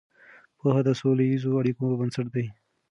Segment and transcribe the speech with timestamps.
[0.59, 2.45] پوهه د سوله ییزو اړیکو بنسټ دی.